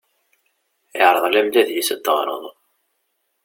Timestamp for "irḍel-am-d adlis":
1.07-1.89